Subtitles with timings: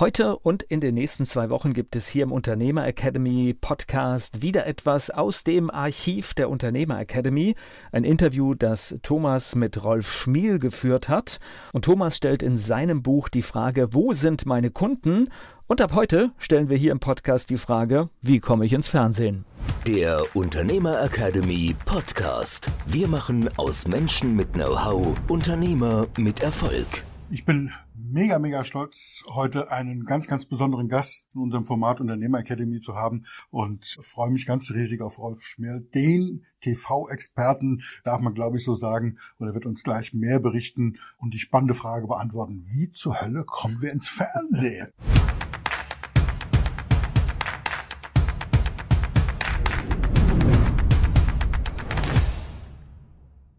[0.00, 4.66] Heute und in den nächsten zwei Wochen gibt es hier im Unternehmer Academy Podcast wieder
[4.66, 7.54] etwas aus dem Archiv der Unternehmer Academy.
[7.92, 11.38] Ein Interview, das Thomas mit Rolf Schmiel geführt hat.
[11.72, 15.28] Und Thomas stellt in seinem Buch die Frage, wo sind meine Kunden?
[15.68, 19.44] Und ab heute stellen wir hier im Podcast die Frage, wie komme ich ins Fernsehen?
[19.86, 22.68] Der Unternehmer Academy Podcast.
[22.84, 27.04] Wir machen aus Menschen mit Know-how Unternehmer mit Erfolg.
[27.30, 32.38] Ich bin mega, mega stolz, heute einen ganz, ganz besonderen Gast in unserem Format Unternehmer
[32.38, 38.34] Academy zu haben und freue mich ganz riesig auf Rolf Schmerl, den TV-Experten, darf man
[38.34, 42.08] glaube ich so sagen, und er wird uns gleich mehr berichten und die spannende Frage
[42.08, 44.88] beantworten, wie zur Hölle kommen wir ins Fernsehen?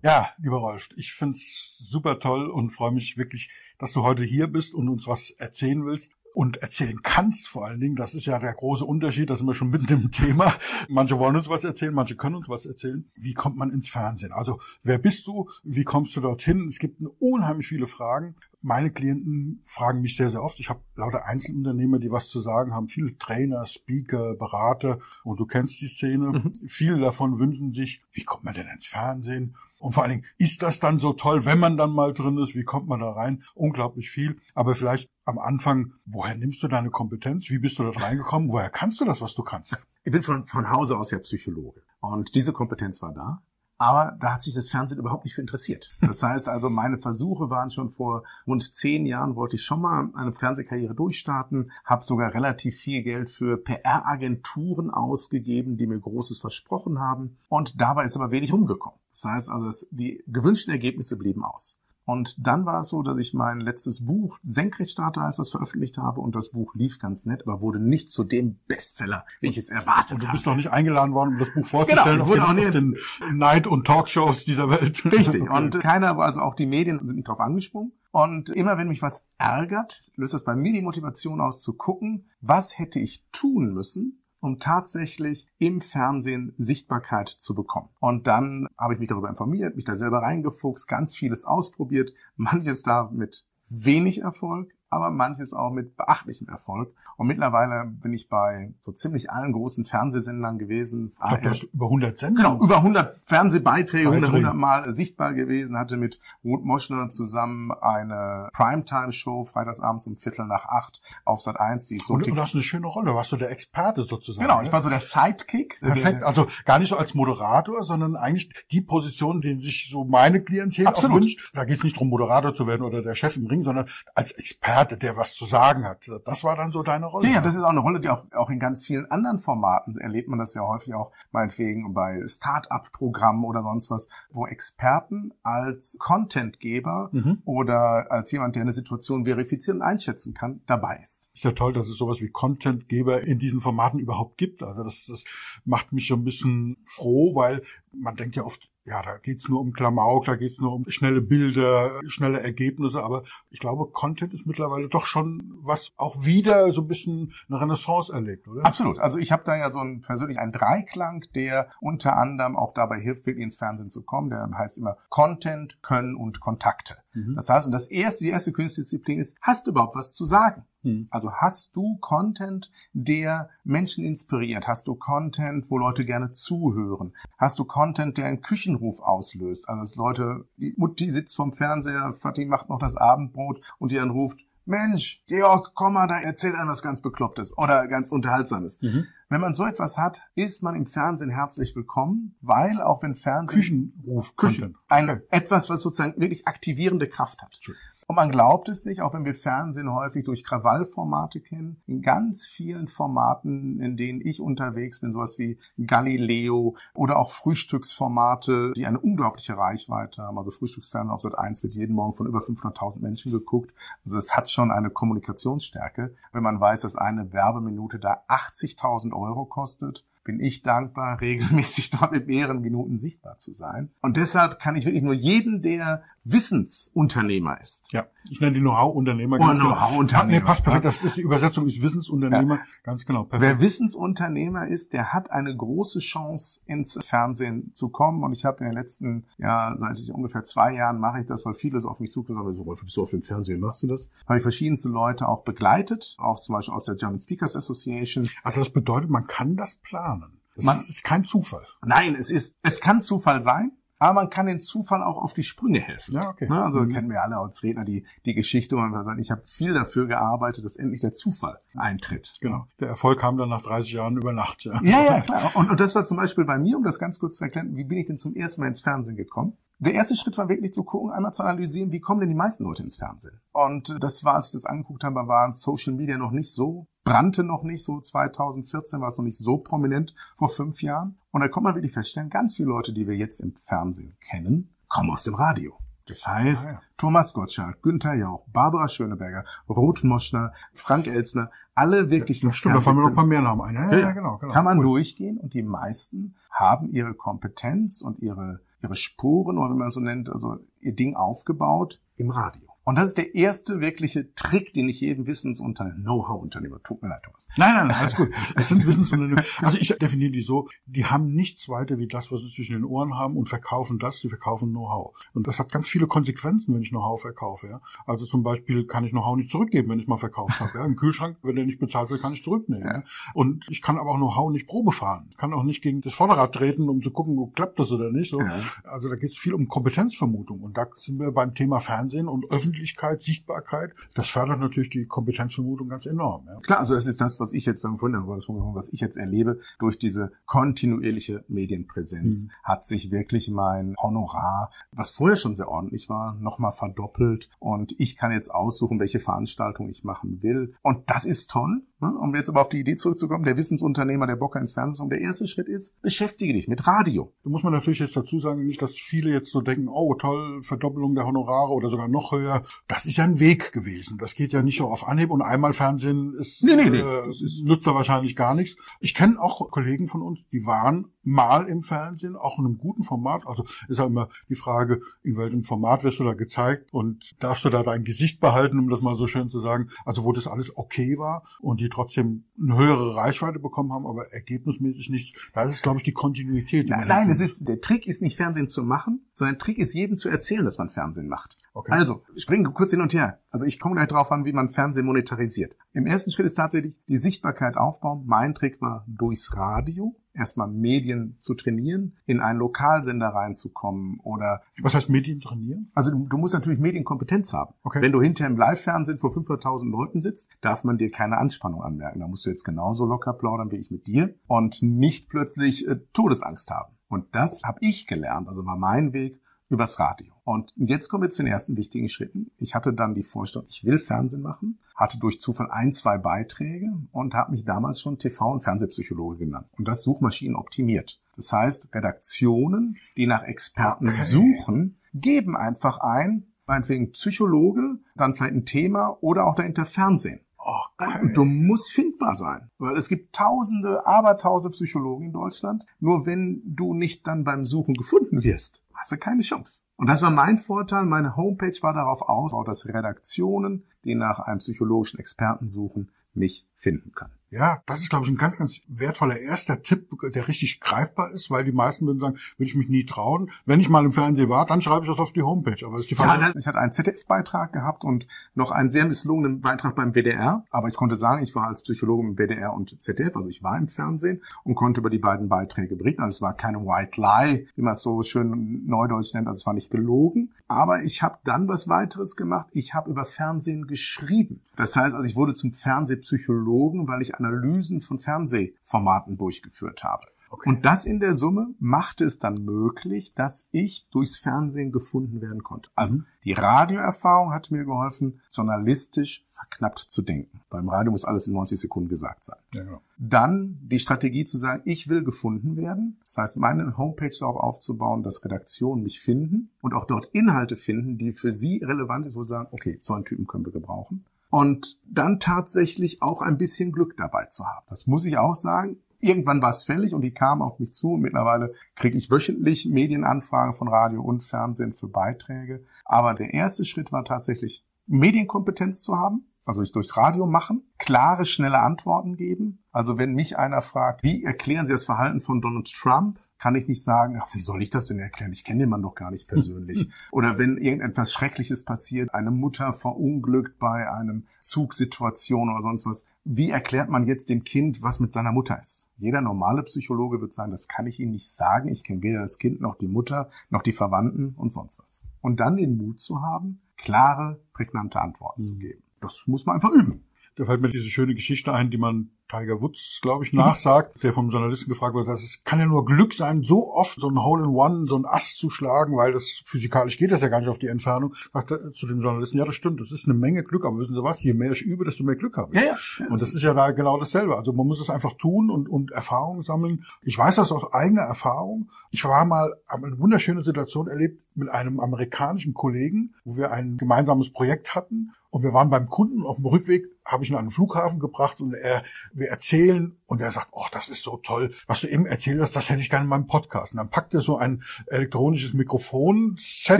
[0.05, 4.47] Ja, lieber Rolf, ich find's super toll und freue mich wirklich, dass du heute hier
[4.47, 7.95] bist und uns was erzählen willst und erzählen kannst vor allen Dingen.
[7.95, 10.53] Das ist ja der große Unterschied, da sind wir schon mitten im Thema.
[10.89, 13.09] Manche wollen uns was erzählen, manche können uns was erzählen.
[13.15, 14.33] Wie kommt man ins Fernsehen?
[14.33, 15.49] Also wer bist du?
[15.63, 16.67] Wie kommst du dorthin?
[16.67, 18.35] Es gibt unheimlich viele Fragen.
[18.67, 20.59] Meine Klienten fragen mich sehr, sehr oft.
[20.59, 22.87] Ich habe lauter Einzelunternehmer, die was zu sagen haben.
[22.87, 24.97] Viele Trainer, Speaker, Berater.
[25.23, 26.31] Und du kennst die Szene.
[26.31, 26.53] Mhm.
[26.65, 29.55] Viele davon wünschen sich, wie kommt man denn ins Fernsehen?
[29.77, 32.55] Und vor allen Dingen, ist das dann so toll, wenn man dann mal drin ist?
[32.55, 33.43] Wie kommt man da rein?
[33.53, 34.37] Unglaublich viel.
[34.55, 37.51] Aber vielleicht am Anfang, woher nimmst du deine Kompetenz?
[37.51, 38.51] Wie bist du da reingekommen?
[38.51, 39.77] Woher kannst du das, was du kannst?
[40.03, 41.83] Ich bin von, von Hause aus ja Psychologe.
[41.99, 43.43] Und diese Kompetenz war da.
[43.77, 45.91] Aber da hat sich das Fernsehen überhaupt nicht für interessiert.
[45.99, 50.09] Das heißt also, meine Versuche waren schon vor rund zehn Jahren, wollte ich schon mal
[50.13, 56.99] eine Fernsehkarriere durchstarten, habe sogar relativ viel Geld für PR-Agenturen ausgegeben, die mir Großes versprochen
[56.99, 57.37] haben.
[57.49, 58.99] Und dabei ist aber wenig rumgekommen.
[59.11, 61.81] Das heißt also, die gewünschten Ergebnisse blieben aus.
[62.05, 66.21] Und dann war es so, dass ich mein letztes Buch, Senkrechtstarter heißt das, veröffentlicht habe
[66.21, 69.69] und das Buch lief ganz nett, aber wurde nicht zu dem Bestseller, wie ich es
[69.69, 70.13] erwartet habe.
[70.15, 73.19] Und du bist doch nicht eingeladen worden, um das Buch vorzustellen genau, auf, den, auf
[73.19, 75.03] den Night- und Talkshows dieser Welt.
[75.05, 75.35] Richtig.
[75.45, 75.57] Okay.
[75.57, 77.91] Und keiner, also auch die Medien sind nicht drauf angesprungen.
[78.11, 82.29] Und immer wenn mich was ärgert, löst das bei mir die Motivation aus zu gucken,
[82.39, 87.89] was hätte ich tun müssen, um tatsächlich im Fernsehen Sichtbarkeit zu bekommen.
[87.99, 92.83] Und dann habe ich mich darüber informiert, mich da selber reingefuchst, ganz vieles ausprobiert, manches
[92.83, 96.93] da mit wenig Erfolg, aber manches auch mit beachtlichem Erfolg.
[97.17, 101.11] Und mittlerweile bin ich bei so ziemlich allen großen Fernsehsendern gewesen.
[101.13, 102.51] Ich glaube, du hast über 100 Sendungen.
[102.51, 108.49] Genau, über 100 Fernsehbeiträge, 100, 100 Mal sichtbar gewesen, hatte mit Ruth Moschner zusammen eine
[108.53, 111.87] Primetime-Show, freitagsabends um Viertel nach acht auf Sat 1.
[111.87, 114.47] Die ist so und, du hast eine schöne Rolle, warst du der Experte sozusagen.
[114.47, 114.73] Genau, ich ne?
[114.73, 115.79] war so der Sidekick.
[115.79, 120.41] Perfekt, also gar nicht so als Moderator, sondern eigentlich die Position, die sich so meine
[120.41, 121.17] Klientel Absolut.
[121.17, 121.51] auch wünscht.
[121.53, 124.31] Da geht es nicht darum, Moderator zu werden oder der Chef im Ring, sondern als
[124.31, 126.09] Experte hatte, der was zu sagen hat.
[126.25, 127.27] Das war dann so deine Rolle.
[127.27, 130.29] Ja, das ist auch eine Rolle, die auch, auch in ganz vielen anderen Formaten erlebt
[130.29, 137.09] man das ja häufig auch, meinetwegen bei Start-up-Programmen oder sonst was, wo Experten als Contentgeber
[137.11, 137.41] mhm.
[137.45, 141.29] oder als jemand, der eine Situation verifizieren und einschätzen kann, dabei ist.
[141.33, 144.63] Ist ja toll, dass es sowas wie Contentgeber in diesen Formaten überhaupt gibt.
[144.63, 145.23] Also das, das
[145.63, 147.63] macht mich so ein bisschen froh, weil
[147.93, 151.21] man denkt ja oft, ja, da geht's nur um Klamauk, da geht's nur um schnelle
[151.21, 156.81] Bilder, schnelle Ergebnisse, aber ich glaube, Content ist mittlerweile doch schon was auch wieder so
[156.81, 158.63] ein bisschen eine Renaissance erlebt, oder?
[158.63, 158.99] Absolut.
[158.99, 162.99] Also ich habe da ja so ein persönlich einen Dreiklang, der unter anderem auch dabei
[162.99, 164.29] hilft, wirklich ins Fernsehen zu kommen.
[164.29, 166.97] Der heißt immer Content, Können und Kontakte.
[167.13, 167.35] Mhm.
[167.35, 170.65] Das heißt, und das erste, die erste Königsdisziplin ist, hast du überhaupt was zu sagen?
[171.09, 174.67] Also hast du Content, der Menschen inspiriert?
[174.67, 177.13] Hast du Content, wo Leute gerne zuhören?
[177.37, 179.67] Hast du Content, der einen Küchenruf auslöst?
[179.67, 183.95] Also dass Leute, die Mutti sitzt vorm Fernseher, Fatih macht noch das Abendbrot und die
[183.95, 188.81] dann ruft, Mensch, Georg, komm mal, da erzählt einem was ganz Beklopptes oder ganz Unterhaltsames.
[188.81, 189.05] Mhm.
[189.29, 193.93] Wenn man so etwas hat, ist man im Fernsehen herzlich willkommen, weil auch wenn Fernsehen
[193.95, 197.59] Küchenruf, Küchen, ein etwas, was sozusagen wirklich aktivierende Kraft hat.
[198.07, 202.45] Und man glaubt es nicht, auch wenn wir Fernsehen häufig durch Krawallformate kennen, in ganz
[202.45, 208.99] vielen Formaten, in denen ich unterwegs bin, sowas wie Galileo oder auch Frühstücksformate, die eine
[208.99, 210.37] unglaubliche Reichweite haben.
[210.37, 213.73] Also Frühstücksfernsehen auf Sat 1 wird jeden Morgen von über 500.000 Menschen geguckt.
[214.05, 216.13] Also es hat schon eine Kommunikationsstärke.
[216.31, 222.11] Wenn man weiß, dass eine Werbeminute da 80.000 Euro kostet, bin ich dankbar, regelmäßig dort
[222.11, 223.89] mit mehreren Minuten sichtbar zu sein.
[224.01, 227.91] Und deshalb kann ich wirklich nur jeden, der Wissensunternehmer ist.
[227.93, 229.37] Ja, ich nenne die Know-how-Unternehmer.
[229.39, 230.39] Oh, Know-how-Unternehmer.
[230.39, 230.85] Nee, passt perfekt.
[230.85, 232.55] Das ist die Übersetzung ist Wissensunternehmer.
[232.55, 232.61] Ja.
[232.83, 233.25] Ganz genau.
[233.25, 233.59] Perfekt.
[233.59, 238.23] Wer Wissensunternehmer ist, der hat eine große Chance, ins Fernsehen zu kommen.
[238.23, 241.45] Und ich habe in den letzten, ja, seit ich ungefähr zwei Jahren mache ich das,
[241.45, 242.39] weil vieles auf mich zukommt.
[242.39, 244.09] Aber so, Rolf, bist du auf dem Fernsehen, machst du das?
[244.27, 248.27] Habe ich verschiedenste Leute auch begleitet, auch zum Beispiel aus der German Speakers Association.
[248.43, 250.39] Also das bedeutet, man kann das planen.
[250.55, 251.67] Das man, ist kein Zufall.
[251.85, 253.73] Nein, es ist, es kann Zufall sein.
[253.97, 256.15] Aber man kann den Zufall auch auf die Sprünge helfen.
[256.15, 256.47] Ja, okay.
[256.49, 256.89] Ne, also mhm.
[256.89, 260.07] kennen wir alle als Redner die, die Geschichte, wo man sagt, ich habe viel dafür
[260.07, 262.33] gearbeitet, dass endlich der Zufall eintritt.
[262.41, 262.67] Genau.
[262.79, 264.65] Der Erfolg kam dann nach 30 Jahren über Nacht.
[264.65, 265.51] Ja, ja, ja klar.
[265.55, 267.85] Und, und das war zum Beispiel bei mir, um das ganz kurz zu erklären, wie
[267.85, 269.57] bin ich denn zum ersten Mal ins Fernsehen gekommen?
[269.77, 272.63] Der erste Schritt war wirklich zu gucken, einmal zu analysieren, wie kommen denn die meisten
[272.63, 273.41] Leute ins Fernsehen?
[273.51, 277.43] Und das war, als ich das angeguckt habe, waren Social Media noch nicht so, brannte
[277.43, 281.17] noch nicht so, 2014 war es noch nicht so prominent, vor fünf Jahren.
[281.31, 284.73] Und da kommt man wirklich feststellen, ganz viele Leute, die wir jetzt im Fernsehen kennen,
[284.87, 285.77] kommen aus dem Radio.
[286.07, 286.81] Das heißt, ah, ja.
[286.97, 292.81] Thomas Gottschalk, Günther Jauch, Barbara Schöneberger, Ruth Moschner, Frank Elzner, alle wirklich ja, Stimmt, da
[292.81, 293.75] fallen mir noch ein paar mehr Namen ein.
[293.75, 294.53] Ja, ja, genau, genau.
[294.53, 294.85] Kann man cool.
[294.85, 299.99] durchgehen und die meisten haben ihre Kompetenz und ihre ihre Spuren oder wie man so
[299.99, 302.64] nennt, also ihr Ding aufgebaut im Radio.
[302.85, 307.23] Und das ist der erste wirkliche Trick, den ich jedem Wissensunternehmer, Know-how-Unternehmer, tut mir leid,
[307.23, 307.47] Thomas.
[307.57, 308.29] Nein, nein, nein, alles gut.
[308.55, 309.43] Es sind Wissensunternehmer.
[309.63, 312.83] Also ich definiere die so, die haben nichts weiter wie das, was sie zwischen den
[312.83, 315.15] Ohren haben und verkaufen das, sie verkaufen Know-how.
[315.33, 317.67] Und das hat ganz viele Konsequenzen, wenn ich Know-how verkaufe.
[317.67, 317.81] Ja?
[318.05, 320.77] Also zum Beispiel kann ich Know-how nicht zurückgeben, wenn ich mal verkauft habe.
[320.77, 320.85] Ja?
[320.85, 322.87] Im Kühlschrank, wenn der nicht bezahlt wird, kann ich zurücknehmen.
[322.87, 323.03] Ja.
[323.33, 325.29] Und ich kann aber auch Know-how nicht Probe fahren.
[325.31, 328.11] Ich kann auch nicht gegen das Vorderrad treten, um zu gucken, ob klappt das oder
[328.11, 328.29] nicht.
[328.29, 328.39] So.
[328.39, 328.59] Ja.
[328.83, 330.61] Also da geht es viel um Kompetenzvermutung.
[330.61, 335.05] Und da sind wir beim Thema Fernsehen und Öffentlichkeit Öffentlichkeit, Sichtbarkeit, das fördert natürlich die
[335.05, 336.45] Kompetenzvermutung ganz enorm.
[336.47, 336.59] Ja.
[336.59, 340.31] Klar, also das ist das, was ich jetzt, von was ich jetzt erlebe, durch diese
[340.45, 342.51] kontinuierliche Medienpräsenz mhm.
[342.63, 348.17] hat sich wirklich mein Honorar, was vorher schon sehr ordentlich war, nochmal verdoppelt und ich
[348.17, 350.75] kann jetzt aussuchen, welche Veranstaltung ich machen will.
[350.81, 351.81] Und das ist toll.
[352.01, 352.13] Ne?
[352.19, 355.47] Um jetzt aber auf die Idee zurückzukommen, der Wissensunternehmer, der Bocker ins Fernsehen, der erste
[355.47, 357.33] Schritt ist, beschäftige dich mit Radio.
[357.43, 360.61] Da muss man natürlich jetzt dazu sagen, nicht, dass viele jetzt so denken, oh toll,
[360.61, 362.63] Verdoppelung der Honorare oder sogar noch höher.
[362.87, 364.17] Das ist ja ein Weg gewesen.
[364.17, 366.99] Das geht ja nicht so auf Anhieb und einmal Fernsehen ist, nee, nee, nee.
[366.99, 368.75] Äh, ist, nützt da wahrscheinlich gar nichts.
[368.99, 373.03] Ich kenne auch Kollegen von uns, die waren mal im Fernsehen, auch in einem guten
[373.03, 373.45] Format.
[373.45, 377.65] Also ist halt immer die Frage, in welchem Format wirst du da gezeigt und darfst
[377.65, 379.89] du da dein Gesicht behalten, um das mal so schön zu sagen.
[380.05, 384.31] Also wo das alles okay war und die trotzdem eine höhere Reichweite bekommen haben, aber
[384.31, 385.35] ergebnismäßig nicht.
[385.53, 386.85] Da ist es, glaube ich, die Kontinuität.
[386.87, 389.77] Die nein, nein es ist, der Trick ist nicht Fernsehen zu machen, sondern der Trick
[389.77, 391.57] ist jedem zu erzählen, dass man Fernsehen macht.
[391.73, 391.91] Okay.
[391.91, 393.39] Also, springen kurz hin und her.
[393.49, 395.75] Also ich komme gleich drauf an, wie man Fernsehen monetarisiert.
[395.93, 398.23] Im ersten Schritt ist tatsächlich die Sichtbarkeit aufbauen.
[398.25, 404.61] Mein Trick war durchs Radio erstmal Medien zu trainieren, in einen Lokalsender reinzukommen oder.
[404.81, 405.91] Was heißt Medien trainieren?
[405.93, 407.73] Also du, du musst natürlich Medienkompetenz haben.
[407.83, 408.01] Okay.
[408.01, 412.19] Wenn du hinter im Live-Fernsehen vor 500.000 Leuten sitzt, darf man dir keine Anspannung anmerken.
[412.19, 415.97] Da musst du jetzt genauso locker plaudern wie ich mit dir und nicht plötzlich äh,
[416.13, 416.95] Todesangst haben.
[417.07, 419.39] Und das habe ich gelernt, also war mein Weg
[419.69, 420.33] übers Radio.
[420.43, 422.51] Und jetzt kommen wir zu den ersten wichtigen Schritten.
[422.59, 426.91] Ich hatte dann die Vorstellung, ich will Fernsehen machen, hatte durch Zufall ein, zwei Beiträge
[427.11, 429.67] und habe mich damals schon TV- und Fernsehpsychologe genannt.
[429.77, 431.19] Und das Suchmaschinen optimiert.
[431.35, 434.21] Das heißt, Redaktionen, die nach Experten okay.
[434.21, 440.41] suchen, geben einfach ein, meinetwegen Psychologe, dann vielleicht ein Thema oder auch dahinter Fernsehen.
[440.57, 441.21] Okay.
[441.21, 445.85] Und du musst findbar sein, weil es gibt tausende, abertausende Psychologen in Deutschland.
[445.99, 449.83] Nur wenn du nicht dann beim Suchen gefunden wirst, hast du keine Chance.
[449.97, 451.05] Und das war mein Vorteil.
[451.05, 457.11] Meine Homepage war darauf aus, dass Redaktionen, die nach einem psychologischen Experten suchen, mich finden
[457.11, 457.33] können.
[457.55, 461.49] Ja, das ist, glaube ich, ein ganz, ganz wertvoller erster Tipp, der richtig greifbar ist,
[461.49, 463.49] weil die meisten würden sagen, würde ich mich nie trauen.
[463.65, 465.85] Wenn ich mal im Fernsehen war, dann schreibe ich das auf die Homepage.
[465.85, 469.61] Aber das ist die ja, ich hatte einen ZDF-Beitrag gehabt und noch einen sehr misslungenen
[469.61, 470.65] Beitrag beim WDR.
[470.69, 473.77] Aber ich konnte sagen, ich war als Psychologe im WDR und ZDF, also ich war
[473.77, 476.23] im Fernsehen und konnte über die beiden Beiträge berichten.
[476.23, 479.47] Also es war keine White Lie, wie man es so schön neudeutsch nennt.
[479.47, 480.51] Also es war nicht gelogen.
[480.67, 482.67] Aber ich habe dann was weiteres gemacht.
[482.73, 484.59] Ich habe über Fernsehen geschrieben.
[484.75, 490.25] Das heißt, also ich wurde zum Fernsehpsychologen, weil ich Analysen von Fernsehformaten durchgeführt habe.
[490.55, 490.69] Okay.
[490.69, 495.63] Und das in der Summe machte es dann möglich, dass ich durchs Fernsehen gefunden werden
[495.63, 495.89] konnte.
[495.95, 496.25] Also mhm.
[496.45, 500.61] die Radioerfahrung hat mir geholfen, journalistisch verknappt zu denken.
[500.69, 502.59] Beim Radio muss alles in 90 Sekunden gesagt sein.
[502.73, 503.01] Ja, genau.
[503.17, 506.19] Dann die Strategie zu sagen, ich will gefunden werden.
[506.23, 511.17] Das heißt, meine Homepage darauf aufzubauen, dass Redaktionen mich finden und auch dort Inhalte finden,
[511.17, 514.25] die für sie relevant ist, wo sie sagen, okay, so einen Typen können wir gebrauchen.
[514.55, 517.85] Und dann tatsächlich auch ein bisschen Glück dabei zu haben.
[517.89, 518.99] Das muss ich auch sagen.
[519.19, 522.85] Irgendwann war es fällig und die kamen auf mich zu und mittlerweile kriege ich wöchentlich
[522.85, 525.83] Medienanfragen von Radio und Fernsehen für Beiträge.
[526.05, 531.43] Aber der erste Schritt war tatsächlich Medienkompetenz zu haben, also ich durchs Radio machen, klare,
[531.43, 532.81] schnelle Antworten geben.
[532.93, 536.87] Also wenn mich einer fragt, wie erklären Sie das Verhalten von Donald Trump, kann ich
[536.87, 538.53] nicht sagen, ach, wie soll ich das denn erklären?
[538.53, 540.09] Ich kenne den Mann doch gar nicht persönlich.
[540.31, 546.71] Oder wenn irgendetwas Schreckliches passiert, eine Mutter verunglückt bei einem Zugsituation oder sonst was, wie
[546.71, 549.07] erklärt man jetzt dem Kind, was mit seiner Mutter ist?
[549.17, 551.89] Jeder normale Psychologe wird sagen, das kann ich Ihnen nicht sagen.
[551.89, 555.23] Ich kenne weder das Kind noch die Mutter noch die Verwandten und sonst was.
[555.41, 558.65] Und dann den Mut zu haben, klare, prägnante Antworten mhm.
[558.65, 559.03] zu geben.
[559.21, 560.24] Das muss man einfach üben.
[560.57, 564.31] Da fällt mir diese schöne Geschichte ein, die man Tiger Woods, glaube ich, nachsagt, der
[564.31, 567.43] vom Journalisten gefragt wird, dass es kann ja nur Glück sein, so oft so ein
[567.43, 570.77] Hole-in-One, so ein Ast zu schlagen, weil das physikalisch geht das ja gar nicht auf
[570.77, 571.33] die Entfernung.
[571.53, 574.13] Sagt er zu dem Journalisten, ja, das stimmt, das ist eine Menge Glück, aber wissen
[574.13, 575.81] Sie was, je mehr ich übe, desto mehr Glück habe ich.
[575.81, 576.31] Ja, ja.
[576.31, 577.57] Und das ist ja da genau dasselbe.
[577.57, 580.05] Also man muss es einfach tun und, und Erfahrungen sammeln.
[580.21, 581.89] Ich weiß das aus eigener Erfahrung.
[582.11, 586.97] Ich war mal, habe eine wunderschöne Situation erlebt mit einem amerikanischen Kollegen, wo wir ein
[586.97, 590.65] gemeinsames Projekt hatten und wir waren beim Kunden auf dem Rückweg, habe ich ihn an
[590.65, 592.03] den Flughafen gebracht und er,
[592.33, 595.75] wir erzählen und er sagt, oh, das ist so toll, was du eben erzählt hast,
[595.75, 596.93] das hätte ich gerne in meinem Podcast.
[596.93, 599.99] Und dann packt er so ein elektronisches Mikrofonset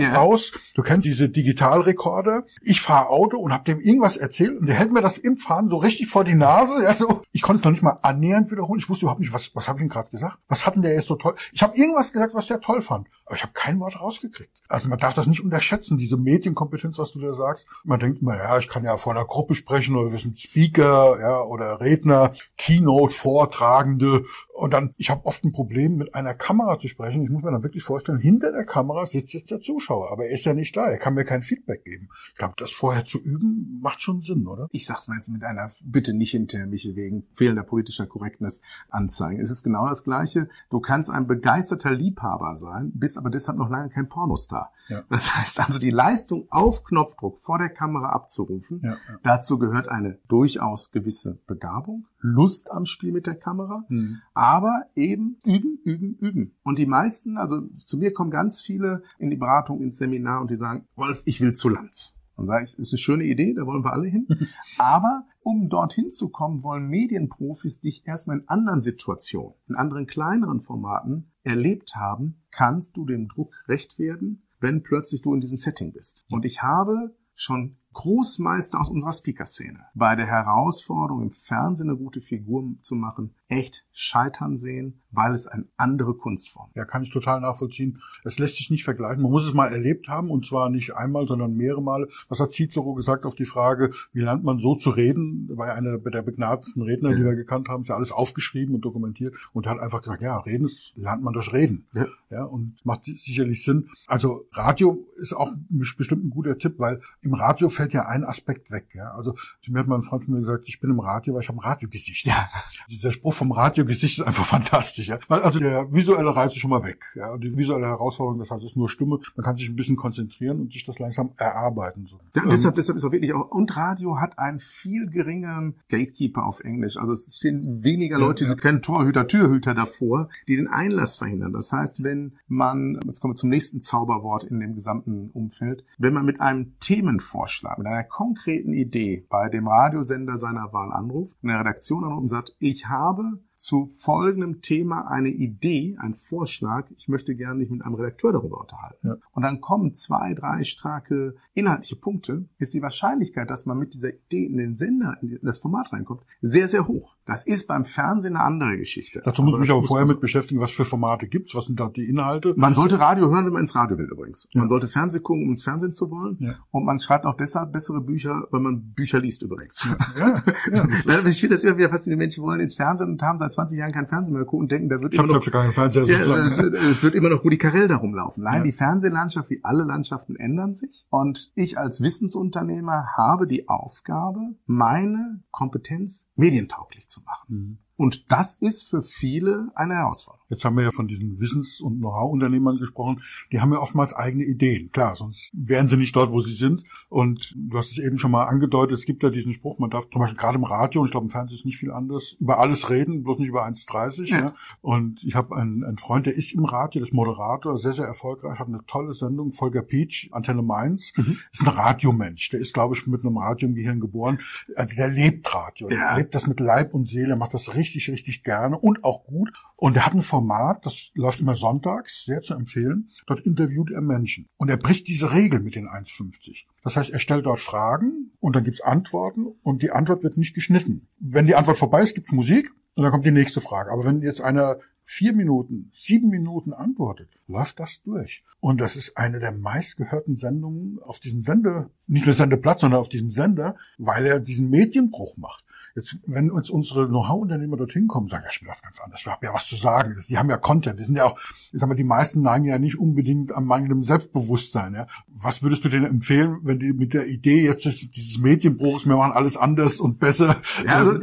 [0.00, 0.14] ja.
[0.14, 0.52] raus.
[0.74, 2.44] Du kennst diese Digitalrekorder.
[2.62, 5.68] Ich fahre Auto und habe dem irgendwas erzählt und der hält mir das im Fahren
[5.68, 6.82] so richtig vor die Nase.
[6.82, 7.22] Ja, so.
[7.32, 8.80] Ich konnte es noch nicht mal annähernd wiederholen.
[8.80, 10.38] Ich wusste überhaupt nicht, was, was habe ich ihm gerade gesagt?
[10.48, 11.34] Was hat denn der jetzt so toll?
[11.52, 14.62] Ich habe irgendwas gesagt, was der toll fand, aber ich habe kein Wort rausgekriegt.
[14.68, 17.66] Also man darf das nicht unterschätzen, diese Medienkompetenz, was du da sagst.
[17.84, 21.18] Man denkt immer, ja, ich kann ja vor einer Gruppe sprechen oder wir sind Speaker,
[21.20, 24.24] ja, oder Redner, Keynote Vortragende.
[24.54, 27.22] Und dann, ich habe oft ein Problem, mit einer Kamera zu sprechen.
[27.22, 30.30] Ich muss mir dann wirklich vorstellen, hinter der Kamera sitzt jetzt der Zuschauer, aber er
[30.30, 30.86] ist ja nicht da.
[30.86, 32.08] Er kann mir kein Feedback geben.
[32.30, 34.68] Ich glaube, das vorher zu üben, macht schon Sinn, oder?
[34.72, 39.40] Ich sag's mal jetzt mit einer Bitte nicht hinter mich wegen fehlender politischer Korrektness anzeigen.
[39.40, 40.48] Es ist genau das Gleiche.
[40.70, 44.72] Du kannst ein begeisterter Liebhaber sein, bist aber deshalb noch lange kein Pornostar.
[44.88, 45.02] Ja.
[45.10, 48.98] Das heißt also, die Leistung auf Knopfdruck vor der Kamera abzurufen, ja, ja.
[49.22, 54.18] dazu gehört eine durchaus gewisse Begabung, Lust am Spiel mit der Kamera, mhm.
[54.34, 56.54] aber eben üben, üben, üben.
[56.62, 60.50] Und die meisten, also zu mir kommen ganz viele in die Beratung, ins Seminar und
[60.50, 62.18] die sagen, Wolf, ich will zu Lanz.
[62.36, 64.26] Dann sage ich, ist eine schöne Idee, da wollen wir alle hin.
[64.78, 70.60] Aber um dorthin zu kommen, wollen Medienprofis dich erstmal in anderen Situationen, in anderen kleineren
[70.60, 75.92] Formaten erlebt haben, kannst du dem Druck recht werden, wenn plötzlich du in diesem Setting
[75.92, 76.24] bist.
[76.30, 82.20] Und ich habe schon Großmeister aus unserer Speaker-Szene bei der Herausforderung, im Fernsehen eine gute
[82.20, 86.76] Figur zu machen, echt scheitern sehen, weil es eine andere Kunstform ist.
[86.76, 87.98] Ja, kann ich total nachvollziehen.
[88.22, 89.22] Es lässt sich nicht vergleichen.
[89.22, 92.08] Man muss es mal erlebt haben und zwar nicht einmal, sondern mehrere Male.
[92.28, 95.48] Was hat Cicero gesagt auf die Frage, wie lernt man so zu reden?
[95.56, 97.16] War ja einer der begnadetsten Redner, ja.
[97.16, 97.82] die wir gekannt haben.
[97.82, 101.50] Ist ja alles aufgeschrieben und dokumentiert und hat einfach gesagt, ja, reden lernt man durch
[101.52, 101.86] Reden.
[101.94, 102.06] Ja.
[102.28, 103.88] ja, und macht sicherlich Sinn.
[104.06, 108.70] Also Radio ist auch bestimmt ein guter Tipp, weil im Radio fällt ja ein Aspekt
[108.70, 108.88] weg.
[108.94, 111.48] Ja, also zu mir hat mein Freund mir gesagt, ich bin im Radio, weil ich
[111.48, 112.26] habe ein Radiogesicht.
[112.26, 112.48] Ja.
[112.90, 115.08] Dieser Spruch vom Radiogesicht ist einfach fantastisch.
[115.08, 115.18] Ja?
[115.28, 117.04] Also der visuelle Reiz ist schon mal weg.
[117.14, 117.32] Ja?
[117.32, 119.18] Und die visuelle Herausforderung, das heißt, es ist nur Stimme.
[119.36, 122.06] Man kann sich ein bisschen konzentrieren und sich das langsam erarbeiten.
[122.06, 122.18] So.
[122.34, 126.44] Ja, ähm, deshalb, deshalb ist auch wirklich auch, und Radio hat einen viel geringeren Gatekeeper
[126.44, 126.96] auf Englisch.
[126.96, 128.54] Also es stehen weniger Leute, ja, ja.
[128.54, 131.52] die kennen Torhüter, Türhüter davor, die den Einlass verhindern.
[131.52, 136.12] Das heißt, wenn man, jetzt kommen wir zum nächsten Zauberwort in dem gesamten Umfeld, wenn
[136.12, 141.48] man mit einem Themenvorschlag, mit einer konkreten Idee bei dem Radiosender seiner Wahl anruft, in
[141.48, 146.88] der Redaktion anruft und sagt, ich habe zu folgendem Thema eine Idee, ein Vorschlag.
[146.96, 149.08] Ich möchte gerne mich mit einem Redakteur darüber unterhalten.
[149.08, 149.14] Ja.
[149.32, 154.10] Und dann kommen zwei, drei starke inhaltliche Punkte, ist die Wahrscheinlichkeit, dass man mit dieser
[154.10, 157.16] Idee in den Sender, in das Format reinkommt, sehr, sehr hoch.
[157.24, 159.20] Das ist beim Fernsehen eine andere Geschichte.
[159.24, 161.88] Dazu muss ich mich aber vorher mit beschäftigen, was für Formate gibt's, was sind da
[161.88, 162.54] die Inhalte.
[162.56, 164.48] Man sollte Radio hören, wenn man ins Radio will übrigens.
[164.52, 164.60] Ja.
[164.60, 166.36] Man sollte Fernsehen gucken, um ins Fernsehen zu wollen.
[166.38, 166.54] Ja.
[166.70, 169.84] Und man schreibt auch deshalb bessere Bücher, wenn man Bücher liest übrigens.
[170.16, 171.26] Ja, ja.
[171.26, 172.20] ich finde das immer wieder faszinierend.
[172.20, 174.88] Menschen wollen ins Fernsehen und haben seit 20 Jahren kein Fernsehen mehr gucken und denken,
[174.88, 178.14] da wird ich immer noch, keinen Fernseher ja, es wird immer noch Rudi Carell darum
[178.14, 178.42] laufen.
[178.42, 178.62] Nein, ja.
[178.64, 181.06] die Fernsehlandschaft, wie alle Landschaften, ändern sich.
[181.10, 187.46] Und ich als Wissensunternehmer habe die Aufgabe, meine Kompetenz medientauglich zu machen.
[187.48, 187.78] Mhm.
[187.96, 190.46] Und das ist für viele eine Herausforderung.
[190.48, 193.20] Jetzt haben wir ja von diesen Wissens- und Know-how-Unternehmern gesprochen.
[193.50, 194.92] Die haben ja oftmals eigene Ideen.
[194.92, 196.84] Klar, sonst wären sie nicht dort, wo sie sind.
[197.08, 200.08] Und du hast es eben schon mal angedeutet, es gibt ja diesen Spruch, man darf
[200.10, 202.58] zum Beispiel gerade im Radio, und ich glaube im Fernsehen ist nicht viel anders, über
[202.58, 204.26] alles reden, bloß nicht über 1,30.
[204.26, 204.38] Ja.
[204.38, 204.54] ja.
[204.82, 208.06] Und ich habe einen, einen Freund, der ist im Radio, der ist Moderator, sehr, sehr
[208.06, 211.38] erfolgreich, hat eine tolle Sendung, Volker Peach, Antenne Mainz, mhm.
[211.52, 212.50] ist ein Radiomensch.
[212.50, 214.38] Der ist, glaube ich, mit einem Radio im Gehirn geboren.
[214.76, 216.08] Also der lebt Radio, ja.
[216.08, 219.52] der lebt das mit Leib und Seele, macht das richtig, richtig gerne und auch gut.
[219.76, 223.10] Und er hat ein Format, das läuft immer sonntags, sehr zu empfehlen.
[223.26, 224.48] Dort interviewt er Menschen.
[224.56, 226.64] Und er bricht diese Regel mit den 1,50.
[226.82, 230.54] Das heißt, er stellt dort Fragen und dann gibt's Antworten und die Antwort wird nicht
[230.54, 231.08] geschnitten.
[231.18, 233.90] Wenn die Antwort vorbei ist, gibt's Musik und dann kommt die nächste Frage.
[233.92, 238.42] Aber wenn jetzt einer vier Minuten, sieben Minuten antwortet, läuft das durch.
[238.60, 243.08] Und das ist eine der meistgehörten Sendungen auf diesem Sender, nicht nur Sendeplatz, sondern auf
[243.08, 245.64] diesem Sender, weil er diesen Medienbruch macht.
[245.96, 249.26] Jetzt, wenn uns unsere Know-how-Unternehmer dorthin kommen, sagen, ja, ich will das ganz anders, ich
[249.26, 250.14] habe ja was zu sagen.
[250.28, 251.38] Die haben ja Content, die sind ja auch,
[251.72, 254.92] ich sag mal, die meisten neigen ja nicht unbedingt am mangelndem Selbstbewusstsein.
[254.92, 255.06] Ja.
[255.28, 259.32] Was würdest du denen empfehlen, wenn die mit der Idee jetzt dieses Medienbruchs, wir machen
[259.32, 260.56] alles anders und besser?
[260.84, 261.18] Ja, also,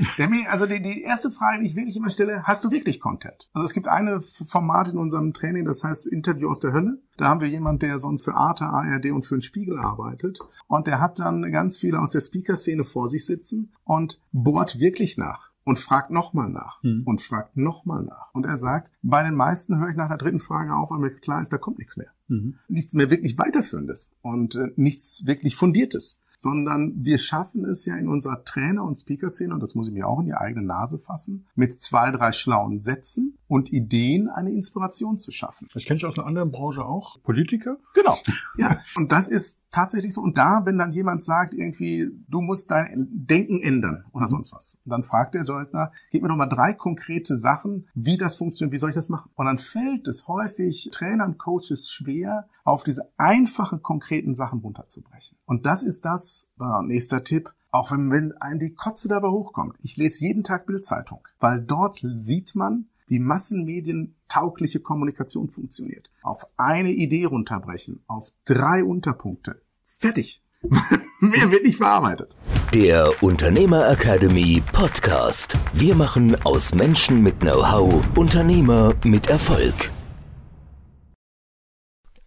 [0.50, 3.48] also die, die erste Frage, die ich wirklich immer stelle, hast du wirklich Content?
[3.54, 6.98] Also es gibt eine Format in unserem Training, das heißt Interview aus der Hölle.
[7.18, 10.40] Da haben wir jemanden, der sonst für Arte, ARD und für den Spiegel arbeitet.
[10.68, 15.18] Und der hat dann ganz viele aus der Speaker-Szene vor sich sitzen und bohrt wirklich
[15.18, 17.04] nach und fragt nochmal nach hm.
[17.06, 18.34] und fragt nochmal nach.
[18.34, 21.12] Und er sagt, bei den meisten höre ich nach der dritten Frage auf, weil mir
[21.12, 22.12] klar ist, da kommt nichts mehr.
[22.28, 22.56] Mhm.
[22.68, 28.10] Nichts mehr wirklich weiterführendes und äh, nichts wirklich fundiertes sondern wir schaffen es ja in
[28.10, 31.48] unserer Trainer- und Speaker-Szene, und das muss ich mir auch in die eigene Nase fassen,
[31.56, 35.70] mit zwei, drei schlauen Sätzen und Ideen eine Inspiration zu schaffen.
[35.74, 37.22] Das kenne ich aus einer anderen Branche auch.
[37.24, 37.78] Politiker?
[37.94, 38.18] Genau.
[38.58, 38.82] Ja.
[38.98, 40.22] Und das ist tatsächlich so.
[40.22, 44.78] Und da, wenn dann jemand sagt, irgendwie, du musst dein Denken ändern oder sonst was,
[44.86, 48.38] und dann fragt der Joyce nach, gib mir doch mal drei konkrete Sachen, wie das
[48.38, 49.32] funktioniert, wie soll ich das machen?
[49.36, 55.38] Und dann fällt es häufig Trainern, Coaches schwer, auf diese einfachen, konkreten Sachen runterzubrechen.
[55.46, 59.78] Und das ist das, äh, nächster Tipp, auch wenn, wenn einem die Kotze dabei hochkommt.
[59.82, 66.10] Ich lese jeden Tag Bildzeitung, weil dort sieht man, wie Massenmedien taugliche Kommunikation funktioniert.
[66.22, 69.62] Auf eine Idee runterbrechen, auf drei Unterpunkte.
[70.04, 70.42] Fertig.
[71.22, 72.36] Mehr wird nicht verarbeitet.
[72.74, 75.58] Der Unternehmer Academy Podcast.
[75.74, 79.92] Wir machen aus Menschen mit Know-how Unternehmer mit Erfolg.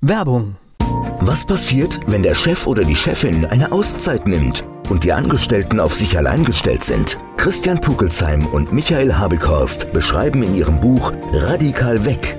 [0.00, 0.56] Werbung.
[1.20, 5.94] Was passiert, wenn der Chef oder die Chefin eine Auszeit nimmt und die Angestellten auf
[5.94, 7.18] sich allein gestellt sind?
[7.36, 12.38] Christian Pukelsheim und Michael Habekorst beschreiben in ihrem Buch Radikal weg